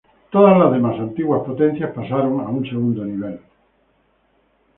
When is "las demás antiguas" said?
0.57-1.43